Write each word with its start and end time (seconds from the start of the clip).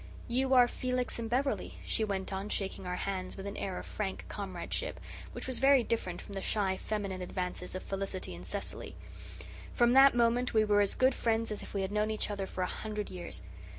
"You 0.27 0.55
are 0.55 0.67
Felix 0.67 1.19
and 1.19 1.29
Beverley," 1.29 1.75
she 1.85 2.03
went 2.03 2.33
on, 2.33 2.49
shaking 2.49 2.87
our 2.87 2.95
hands 2.95 3.37
with 3.37 3.45
an 3.45 3.55
air 3.55 3.77
of 3.77 3.85
frank 3.85 4.25
comradeship, 4.29 4.99
which 5.31 5.45
was 5.45 5.59
very 5.59 5.83
different 5.83 6.23
from 6.23 6.33
the 6.33 6.41
shy, 6.41 6.75
feminine 6.75 7.21
advances 7.21 7.75
of 7.75 7.83
Felicity 7.83 8.33
and 8.33 8.43
Cecily. 8.43 8.95
From 9.75 9.93
that 9.93 10.15
moment 10.15 10.55
we 10.55 10.65
were 10.65 10.81
as 10.81 10.95
good 10.95 11.13
friends 11.13 11.51
as 11.51 11.61
if 11.61 11.75
we 11.75 11.83
had 11.83 11.91
known 11.91 12.09
each 12.09 12.31
other 12.31 12.47
for 12.47 12.63
a 12.63 12.65
hundred 12.65 13.11
years. 13.11 13.43